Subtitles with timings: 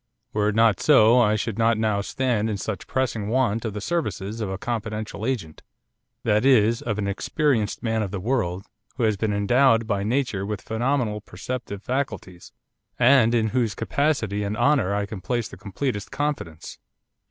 [0.33, 3.81] Were it not so I should not now stand in such pressing want of the
[3.81, 5.61] services of a confidential agent,
[6.23, 10.43] that is, of an experienced man of the world, who has been endowed by nature
[10.43, 12.51] with phenomenal perceptive faculties,
[12.97, 16.79] and in whose capacity and honour I can place the completest confidence.